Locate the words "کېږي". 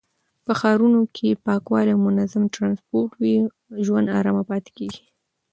4.77-5.05